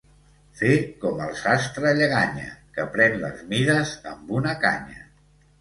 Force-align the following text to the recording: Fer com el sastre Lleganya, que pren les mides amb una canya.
Fer 0.61 0.69
com 1.03 1.19
el 1.25 1.35
sastre 1.41 1.91
Lleganya, 1.99 2.49
que 2.79 2.87
pren 2.97 3.21
les 3.27 3.47
mides 3.53 3.93
amb 4.15 4.33
una 4.41 4.57
canya. 4.65 5.07